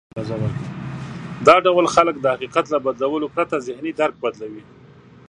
[1.47, 4.63] دا ډول خلک د حقيقت له بدلولو پرته ذهني درک بدلوي.